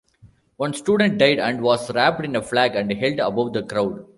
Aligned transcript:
One 0.57 0.73
student 0.73 1.19
died 1.19 1.37
and 1.37 1.61
was 1.61 1.93
wrapped 1.93 2.25
in 2.25 2.35
a 2.35 2.41
flag 2.41 2.75
and 2.75 2.91
held 2.91 3.19
above 3.19 3.53
the 3.53 3.61
crowd. 3.61 4.03